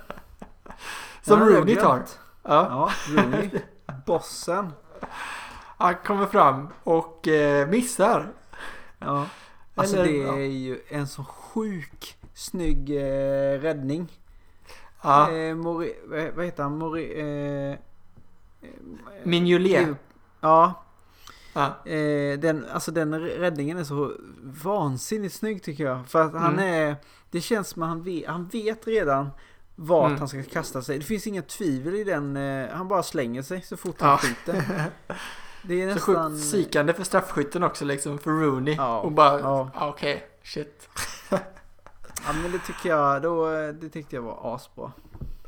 [1.22, 2.02] Som Rooney tar.
[2.42, 2.50] Ja.
[2.52, 3.50] Ja, Rooney.
[4.04, 4.72] Bossen.
[5.78, 8.32] Han kommer fram och eh, missar.
[8.98, 9.26] Ja.
[9.74, 10.32] Alltså Eller, det ja.
[10.34, 14.08] är ju en så sjuk snygg eh, räddning.
[15.02, 15.30] Ja.
[15.32, 16.78] Eh, Mori, vad, vad heter han?
[16.78, 17.78] Mori, eh, eh,
[19.24, 19.88] Mignolet.
[20.40, 20.80] Ja,
[21.52, 21.66] Ja.
[21.90, 24.12] eh, den, alltså den räddningen är så
[24.42, 26.06] vansinnigt snygg tycker jag.
[26.08, 26.64] För att han Mm.
[26.74, 26.96] är,
[27.30, 29.30] det känns som att han vet, han vet redan
[29.74, 30.18] vart Mm.
[30.18, 30.98] han ska kasta sig.
[30.98, 34.18] Det finns inga tvivel i den, eh, han bara slänger sig så fort han Ja.
[34.18, 34.64] skjuter.
[35.66, 36.30] Det är Så nästan...
[36.32, 38.18] sjukt psykande för straffskytten också liksom.
[38.18, 38.74] För Rooney.
[38.74, 39.00] Ja.
[39.00, 39.70] Och bara, Ja.
[39.74, 39.88] ja.
[39.88, 40.88] okej, shit.
[42.26, 44.92] Ja men det tycker jag, då, eh, det tyckte jag var asbra.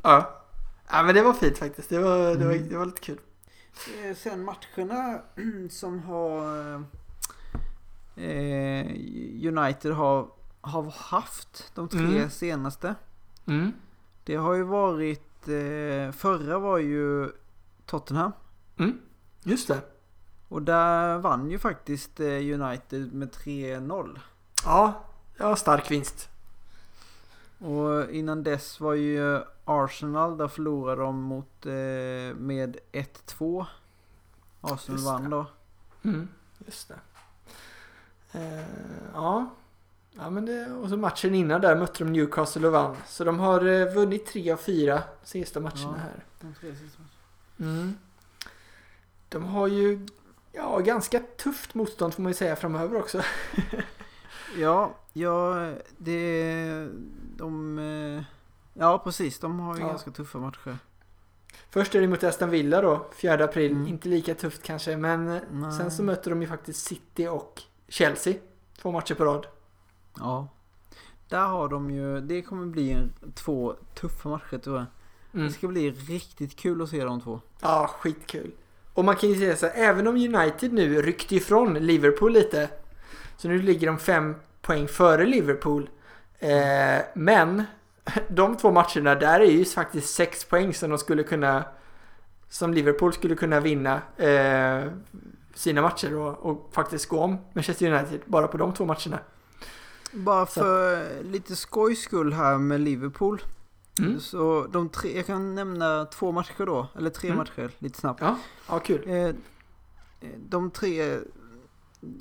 [0.03, 0.43] Ja.
[0.91, 1.89] Ja men det var fint faktiskt.
[1.89, 2.69] Det var, det var, Mm.
[2.69, 3.19] det var lite kul.
[4.05, 5.21] Eh, Sen matcherna
[5.71, 6.75] som har
[8.17, 8.87] eh,
[9.49, 10.29] United har,
[10.61, 12.31] har haft de tre Mm.
[12.31, 12.95] senaste.
[13.47, 13.73] Mm.
[14.27, 17.31] Det har ju varit, eh, förra var ju
[17.85, 18.33] Tottenham.
[18.79, 18.99] Mm.
[19.43, 19.81] Just det.
[20.49, 24.19] Och där vann ju faktiskt eh, United med 3-0.
[24.65, 25.05] Ja,
[25.37, 26.29] ja stark vinst.
[27.59, 33.67] Och innan dess var ju Arsenal, där förlorade de mot, eh, med 1-2.
[34.61, 35.47] Arsenal vann då.
[36.03, 36.29] Mm.
[36.67, 36.99] Just det.
[38.33, 38.65] Eh,
[39.15, 39.51] ja.
[40.19, 42.97] Ja men det, och så matchen innan där mötte de Newcastle och vann.
[43.07, 46.25] Så de har eh, vunnit tre av fyra sista matcherna här.
[47.61, 47.95] Mm.
[49.29, 50.07] De har ju
[50.53, 53.23] ja, ganska tufft motstånd får man ju säga framöver också.
[54.59, 56.89] Ja, ja, det...
[57.37, 57.79] De...
[57.79, 58.23] eh,
[58.75, 59.39] Ja, precis.
[59.39, 59.89] De har ju Ja.
[59.89, 60.79] ganska tuffa matcher.
[61.71, 63.73] Först är det mot Aston Villa då, 4 april.
[63.73, 63.87] Mm.
[63.87, 65.73] Inte lika tufft kanske, men eh, Nej.
[65.73, 68.35] sen så möter de ju faktiskt City och Chelsea.
[68.83, 69.47] Två matcher på rad.
[70.19, 70.49] Ja.
[71.29, 72.21] Där har de ju...
[72.21, 74.87] Det kommer bli en, två tuffa matcher tror jag.
[75.35, 75.47] Mm.
[75.47, 77.41] Det ska bli riktigt kul att se de två.
[77.61, 78.51] Ja, skitkul.
[78.95, 82.69] Och man kan ju säga så här, även om United nu ryckte ifrån Liverpool lite.
[83.37, 85.91] Så nu ligger de fem poäng före Liverpool.
[86.39, 87.63] Eh, men
[88.29, 91.65] de två matcherna där är ju faktiskt sex poäng som de skulle kunna
[92.49, 94.93] som Liverpool skulle kunna vinna eh,
[95.55, 99.19] sina matcher och, och faktiskt gå om Manchester United bara på de två matcherna.
[100.17, 103.43] Bara Så- för lite skojs skull här med Liverpool.
[103.99, 104.21] Mm.
[104.21, 105.17] Så de tre...
[105.17, 106.89] Jag kan nämna två matcher då.
[106.99, 107.39] Eller tre Mm.
[107.39, 108.21] matcher lite snabbt.
[108.21, 109.11] Ja, ja kul.
[109.11, 109.35] Eh,
[110.39, 111.19] De tre,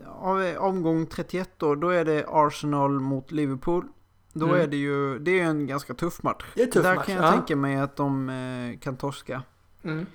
[0.07, 3.85] av omgång 31 då, då är det Arsenal mot Liverpool.
[4.33, 4.61] Då Mm.
[4.61, 6.43] är det ju, det är en ganska tuff match.
[6.55, 7.31] Det är tuff Där match, kan jag ja.
[7.31, 9.41] tänka mig att de eh, kan torska.
[9.83, 10.05] Mm.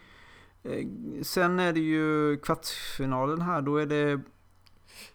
[0.62, 0.86] Eh,
[1.22, 4.20] sen är det ju kvartsfinalen här, då är det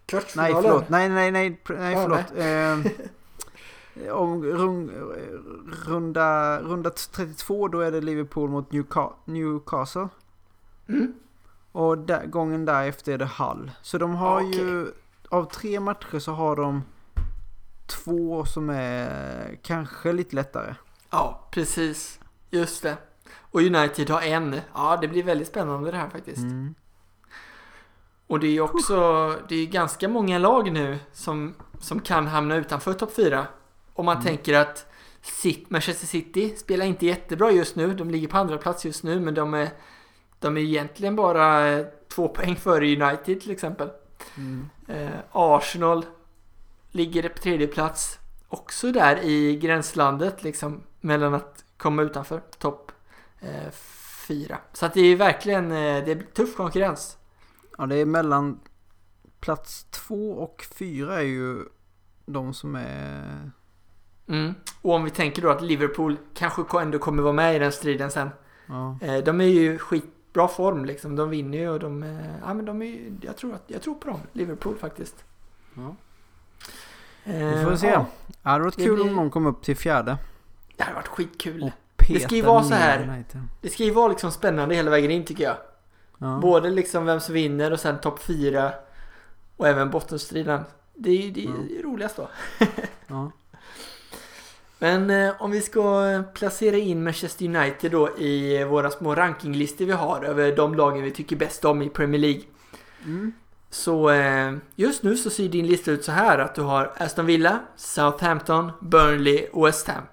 [0.05, 0.53] Kvartsfinalen.
[0.53, 0.89] Nej, förlåt.
[0.89, 2.31] Nej, nej, nej, nej förlåt.
[2.37, 4.89] Eh, om rung,
[5.87, 10.07] runda, runda 32 då är det Liverpool mot Newca- Newcastle.
[10.89, 11.13] Mm.
[11.71, 13.71] Och där, gången därefter är det Hull.
[13.81, 14.57] Så de har Okej.
[14.59, 14.87] ju,
[15.29, 16.83] av tre matcher så har de
[17.87, 20.75] två som är kanske lite lättare.
[21.09, 22.19] Ja, precis.
[22.49, 22.97] Just det.
[23.51, 24.59] Och United har en.
[24.73, 26.37] Ja, det blir väldigt spännande det här faktiskt.
[26.37, 26.75] Mm.
[28.27, 28.95] Och det är också,
[29.49, 33.47] det är ganska många lag nu som, som kan hamna utanför topp 4.
[33.93, 34.25] Om man Mm.
[34.25, 34.85] tänker att
[35.67, 37.93] Manchester City spelar inte jättebra just nu.
[37.93, 39.69] De ligger på andra plats just nu, men de är,
[40.39, 41.85] de är egentligen bara eh,
[42.15, 43.89] två poäng före United till exempel.
[44.37, 44.69] Mm.
[44.87, 46.05] Eh, Arsenal
[46.91, 48.19] ligger på tredje plats.
[48.47, 52.91] Också där i gränslandet liksom mellan att komma utanför topp
[53.39, 53.71] eh,
[54.27, 54.57] fyra.
[54.73, 57.17] Så att det är verkligen eh, det är tuff konkurrens.
[57.77, 58.59] Ja, det är mellan
[59.39, 61.57] plats två och fyra är ju
[62.25, 63.51] de som är...
[64.27, 64.53] Mm.
[64.81, 68.11] Och om vi tänker då att Liverpool kanske ändå kommer vara med i den striden
[68.11, 68.29] sen.
[68.67, 68.97] Ja.
[69.01, 71.15] Eh, de är ju skitbra form liksom.
[71.15, 72.03] De vinner ju och de...
[72.03, 74.19] Eh, ja men de är ju, jag tror, att, jag tror på dem.
[74.33, 75.23] Liverpool faktiskt.
[75.73, 75.95] Ja.
[77.23, 77.87] Eh, Vi får se.
[77.87, 78.05] Ja,
[78.43, 80.17] det hade varit kul blir- om någon kom upp till fjärde.
[80.77, 81.71] det hade varit skitkul.
[82.07, 83.23] Det ska ju vara så här.
[83.61, 85.57] Det ska ju vara liksom spännande hela vägen in tycker jag.
[86.17, 86.39] Ja.
[86.41, 88.71] Både liksom vem som vinner och sen topp fyra.
[89.57, 90.61] Och även bottenstriden.
[90.95, 91.83] Det är ju det är Ja.
[91.83, 92.29] roligast då.
[93.07, 93.31] Ja.
[94.79, 99.91] Men eh, om vi ska placera in Manchester United då i våra små rankinglistor vi
[99.91, 102.41] har över de lagen vi tycker bäst om i Premier League.
[103.05, 103.33] Mm.
[103.69, 107.25] Så eh, just nu så ser din lista ut så här att du har Aston
[107.25, 110.03] Villa, Southampton, Burnley och West Ham.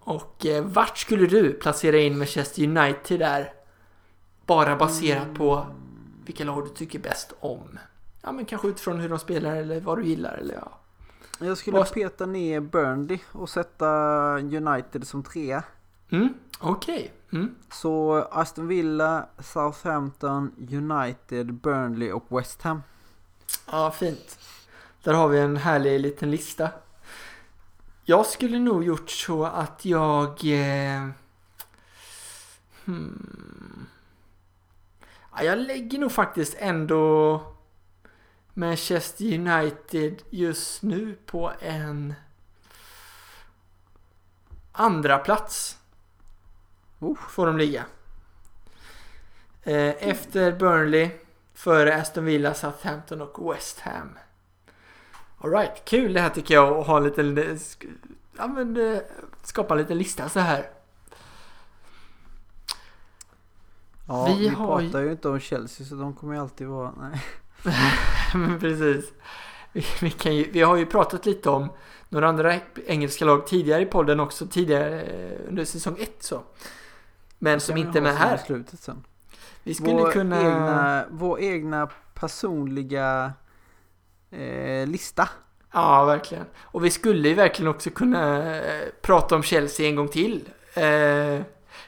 [0.00, 3.52] Och eh, vart skulle du placera in Manchester United där?
[4.46, 5.66] Bara baserat på
[6.24, 7.78] vilka lag du tycker bäst om.
[8.22, 10.78] Ja men kanske utifrån hur de spelar eller vad du gillar eller ja.
[11.38, 13.86] Jag skulle Vad- peta ner Burnley och sätta
[14.38, 15.62] United som trea.
[16.10, 17.12] Mm, okej.
[17.32, 17.54] Mm.
[17.72, 22.82] Så Aston Villa, Southampton, United, Burnley och West Ham.
[23.70, 24.38] Ja, fint.
[25.02, 26.68] Där har vi en härlig liten lista.
[28.04, 30.28] Jag skulle nog gjort så att jag...
[30.44, 31.08] Eh,
[32.84, 33.86] hmm,
[35.42, 37.40] jag lägger nog faktiskt ändå
[38.54, 42.14] Manchester United just nu på en
[44.72, 45.78] andra plats.
[46.98, 47.18] Oh.
[47.28, 47.84] Får de ligga.
[49.62, 51.10] Eh, efter Burnley,
[51.54, 54.18] före Aston Villa, Southampton och West Ham.
[55.38, 57.58] Alright, kul det här tycker jag att ha en liten...
[58.38, 59.02] Ja men eh,
[59.42, 60.70] skapa en liten lista så här.
[64.06, 66.92] Ja, Vi vi, har pratar ju inte om Chelsea så de kommer ju alltid vara...
[67.00, 67.22] Nej.
[68.34, 69.12] Men precis.
[69.72, 71.68] Vi, vi, kan ju, vi har ju pratat lite om
[72.08, 72.54] några andra
[72.86, 76.42] engelska lag tidigare i podden också, tidigare eh, under säsong 1 så.
[77.38, 78.36] Men som inte är med här.
[78.36, 79.04] slutet sen.
[79.62, 80.40] Vi skulle Vår, kunna...
[80.40, 83.32] egna, vår egna personliga
[84.30, 85.28] eh, lista.
[85.72, 86.44] Ja, verkligen.
[86.56, 90.48] Och vi skulle ju verkligen också kunna eh, prata om Chelsea en gång till.
[90.74, 91.40] Eh,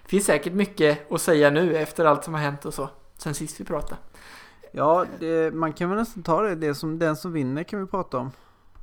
[0.05, 2.89] finns säkert mycket att säga nu efter allt som har hänt och så.
[3.17, 3.97] Sen sist vi pratade.
[4.73, 6.55] Ja, det, man kan väl nästan ta det.
[6.55, 8.31] det som, den som vinner kan vi prata om.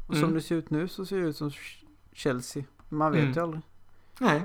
[0.07, 0.33] Och som Mm.
[0.35, 1.51] det ser ut nu så ser det ut som
[2.13, 2.63] Chelsea.
[2.89, 3.33] Man vet Mm.
[3.33, 3.61] ju aldrig.
[4.19, 4.41] Nej.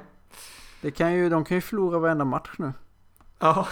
[0.81, 2.73] Det kan ju, de kan ju förlora varenda match nu.
[3.39, 3.69] Ja.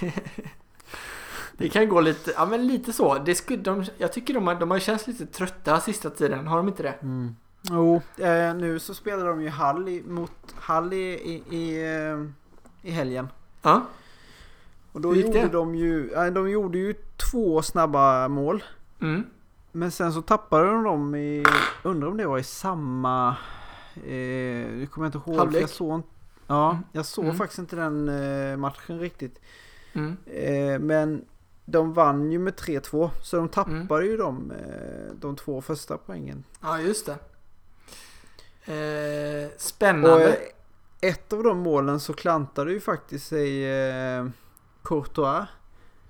[1.56, 3.14] det kan gå lite, ja men lite så.
[3.18, 6.46] Det skulle, de, jag tycker de har, de har känts lite trötta sista tiden.
[6.46, 6.94] Har de inte det?
[7.02, 7.36] Mm.
[7.62, 12.24] Jo, eh, nu så spelar de ju Hall i, mot Hall i, i, i, eh,
[12.82, 13.28] i helgen.
[13.62, 13.82] Ja.
[14.92, 15.48] Och då gjorde det?
[15.48, 16.94] de ju, eh, de gjorde ju
[17.30, 18.64] två snabba mål.
[19.00, 19.24] Mm.
[19.72, 21.44] Men sen så tappade de dem i,
[21.82, 23.36] undrar om det var i samma,
[23.96, 24.06] eh,
[24.70, 25.38] nu kommer jag inte ihåg.
[25.38, 25.62] Halvlek?
[25.62, 26.02] Jag såg,
[26.46, 26.82] ja, Mm.
[26.92, 27.36] jag såg Mm.
[27.36, 29.40] faktiskt inte den eh, matchen riktigt.
[29.92, 30.16] Mm.
[30.26, 31.24] Eh, men
[31.64, 33.10] de vann ju med 3-2.
[33.22, 34.04] Så de tappade Mm.
[34.06, 36.44] ju de, eh, de två första poängen.
[36.60, 37.18] Ja, just det.
[38.74, 40.28] Eh, Och spännande.
[40.34, 44.26] eh, ett av de målen så klantade ju faktiskt sig eh,
[44.82, 45.46] Courtois.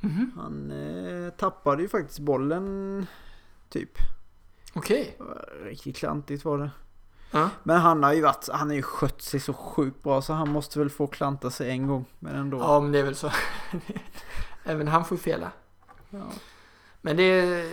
[0.01, 0.33] Mhm.
[0.37, 3.07] Han eh, tappade ju faktiskt bollen
[3.69, 3.91] typ.
[4.75, 5.17] Okej.
[5.65, 6.71] Riktigt klantigt var det.
[7.31, 7.51] Ja.
[7.63, 10.49] Men han har ju varit, han har ju skött sig så sjukt bra så han
[10.49, 12.05] måste väl få klanta sig en gång.
[12.19, 12.59] Men ändå.
[12.59, 13.31] ja, men det är väl så.
[14.65, 15.53] Även han får fela.
[16.11, 16.19] Ja.
[17.01, 17.27] Men det,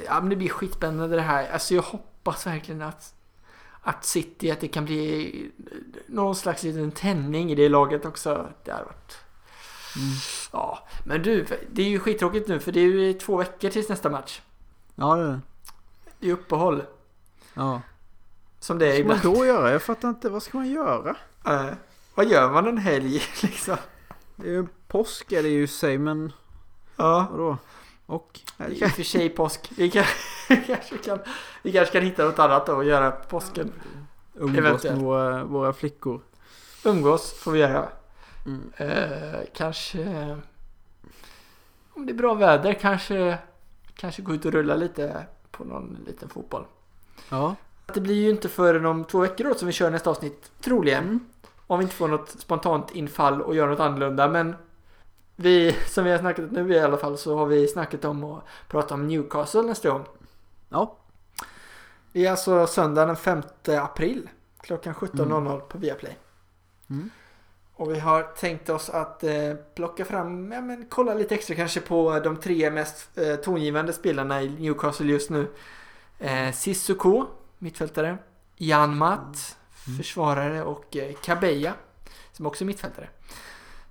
[0.05, 1.51] ja, men det blir skitspännande det här.
[1.51, 3.13] Alltså jag hoppas verkligen att,
[3.87, 5.51] att City, att det kan bli
[6.07, 8.47] någon slags liten tändning i det laget också.
[8.63, 9.17] Det har varit...
[9.95, 10.07] Mm.
[10.51, 13.89] Ja, men du, det är ju skittråkigt nu för det är ju två veckor tills
[13.89, 14.41] nästa match.
[14.95, 15.39] Ja, det är det.
[16.27, 16.83] i uppehåll.
[17.53, 17.81] Ja.
[18.59, 19.23] Som det är Vad ska ibland.
[19.25, 19.71] man då göra?
[19.71, 20.29] Jag fattar inte.
[20.29, 21.15] Vad ska man göra?
[21.45, 21.73] Eh,
[22.15, 23.77] vad gör man en helg liksom?
[24.35, 26.31] Det är ju påsk är det ju i sig, men
[26.95, 27.27] Ja.
[27.31, 27.57] vadå?
[28.07, 28.39] Och?
[28.69, 29.71] I och för sig påsk.
[29.77, 30.03] Vi, kan,
[30.49, 31.19] vi, kanske kan,
[31.63, 33.71] vi kanske kan hitta något annat då att göra på påsken.
[34.33, 35.01] Umgås med Eventuellt.
[35.01, 36.21] våra, våra flickor.
[36.85, 37.89] Umgås får vi göra.
[38.45, 38.71] Mm.
[38.77, 40.37] Eh, kanske...
[41.93, 43.37] Om det är bra väder kanske...
[43.95, 46.65] Kanske gå ut och rulla lite på någon liten fotboll.
[47.29, 47.55] Ja.
[47.93, 50.51] Det blir ju inte förrän om två veckor då som vi kör nästa avsnitt.
[50.61, 51.03] Troligen.
[51.03, 51.19] Mm.
[51.67, 54.27] Om vi inte får något spontant infall och gör något annorlunda.
[54.27, 54.55] Men
[55.39, 58.43] vi, som vi har snackat nu i alla fall, så har vi snackat om att
[58.67, 60.05] prata om Newcastle nästa gång.
[60.69, 60.95] Ja.
[62.11, 64.29] Det är alltså söndag den 5 april.
[64.61, 66.17] Klockan 17.00 på Viaplay.
[66.89, 67.09] Mm.
[67.75, 71.81] Och vi har tänkt oss att eh, plocka fram, ja men kolla lite extra kanske
[71.81, 75.47] på de tre mest eh, tongivande spelarna i Newcastle just nu.
[76.19, 77.25] Eh, Sissoko,
[77.57, 78.17] mittfältare.
[78.55, 79.97] Jan Matt, Mm.
[79.97, 81.73] försvarare och eh, Kabeja,
[82.31, 83.09] som också är mittfältare.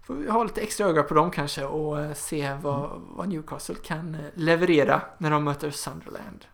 [0.07, 3.75] Får vi ha lite extra öga på dem kanske och eh, se vad, vad Newcastle
[3.75, 6.45] kan eh, leverera när de möter Sunderland.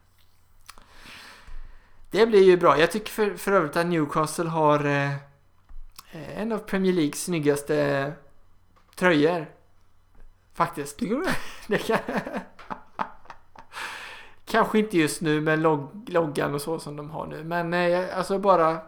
[2.10, 2.78] Det blir ju bra.
[2.78, 5.12] Jag tycker för, för övrigt att Newcastle har eh,
[6.12, 8.12] eh, en av Premier Leagues snyggaste
[8.94, 9.46] tröjor.
[10.54, 10.98] Faktiskt.
[10.98, 11.36] Tycker du det?
[11.66, 11.98] Det kan...
[14.44, 17.44] Kanske inte just nu med log loggan och så som de har nu.
[17.44, 18.78] Men eh, alltså bara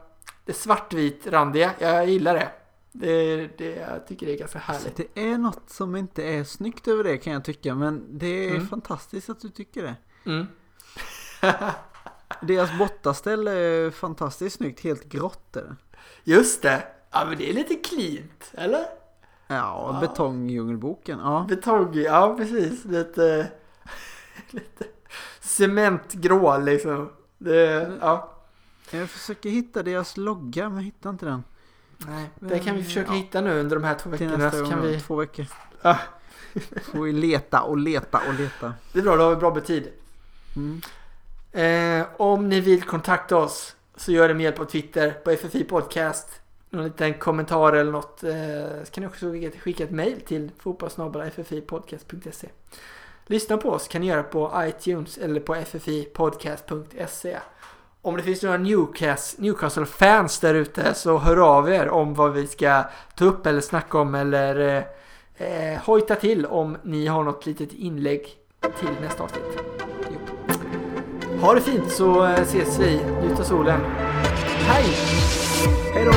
[0.45, 1.71] det svartvit randiga.
[1.79, 2.64] Jag gillar det.
[2.97, 4.97] Det, det jag tycker det är ganska härligt.
[4.97, 7.75] Det är något som inte är snyggt över det kan jag tycka.
[7.75, 8.67] Men det är Mm.
[8.69, 9.95] fantastiskt att du tycker det.
[10.31, 10.47] Mm.
[12.43, 14.81] Deras bottaställ är fantastiskt snyggt.
[14.81, 15.77] Helt grått är det.
[16.25, 16.83] Just det.
[17.11, 18.51] Ja men det är lite cleant.
[18.53, 18.81] Eller?
[19.47, 19.99] Ja, Ja.
[20.01, 21.19] betongdjungelboken.
[21.19, 21.47] Ja.
[21.49, 21.95] Betong.
[21.95, 22.85] Ja precis.
[22.85, 23.49] Lite...
[24.51, 24.85] lite
[25.41, 27.11] cementgrå liksom.
[27.39, 28.31] Det, ja.
[28.91, 31.45] Jag försöker hitta deras logga men hittar inte den.
[31.99, 33.17] Nej, det kan vi försöka Ja.
[33.19, 34.37] hitta nu under de här två Till veckorna.
[34.45, 35.01] nästa Så gång vi...
[35.01, 35.47] två veckor.
[35.83, 35.99] Ja.
[36.93, 38.75] Får vi leta och leta och leta.
[38.93, 39.89] Det är bra, då har vi bra betid.
[40.57, 40.81] Mm.
[41.53, 45.65] Eh, om ni vill kontakta oss så gör det med hjälp av Twitter på FFI
[45.65, 46.41] Podcast.
[46.71, 48.25] Någon liten kommentar eller något.
[48.25, 52.49] Eh, så kan ni också skicka- skicka ett mail till fotbollssnabel.ffipodcast.se
[53.27, 57.39] Lyssna på oss kan ni göra på iTunes eller på ffipodcast.se
[58.05, 62.83] om det finns några Newcastle-fans där ute så hör av er om vad vi ska
[63.15, 64.77] ta upp eller snacka om eller
[65.37, 68.29] eh, eh hojta till om ni har något litet inlägg
[68.81, 69.43] till nästa avsnitt.
[71.41, 73.01] Ha det fint så eh, ses vi.
[73.23, 73.81] Njut av solen.
[74.67, 74.85] Hej!
[75.95, 76.13] Hej då!